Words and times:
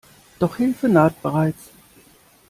Doch 0.39 0.55
Hilfe 0.55 0.89
naht 0.89 1.21
bereits. 1.21 1.69